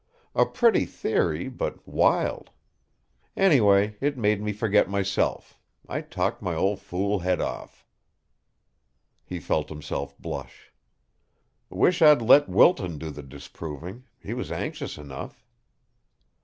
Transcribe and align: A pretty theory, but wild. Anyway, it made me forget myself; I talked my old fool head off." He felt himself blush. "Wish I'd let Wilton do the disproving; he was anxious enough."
A 0.33 0.47
pretty 0.47 0.87
theory, 0.87 1.47
but 1.47 1.87
wild. 1.87 2.49
Anyway, 3.37 3.97
it 4.01 4.17
made 4.17 4.41
me 4.41 4.51
forget 4.51 4.89
myself; 4.89 5.59
I 5.87 6.01
talked 6.01 6.41
my 6.41 6.55
old 6.55 6.81
fool 6.81 7.19
head 7.19 7.39
off." 7.39 7.85
He 9.23 9.39
felt 9.39 9.69
himself 9.69 10.17
blush. 10.17 10.71
"Wish 11.69 12.01
I'd 12.01 12.19
let 12.23 12.49
Wilton 12.49 12.97
do 12.97 13.11
the 13.11 13.21
disproving; 13.21 14.05
he 14.17 14.33
was 14.33 14.51
anxious 14.51 14.97
enough." 14.97 15.45